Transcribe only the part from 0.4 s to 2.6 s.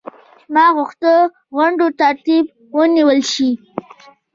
ما غوښتل غونډو ترتیب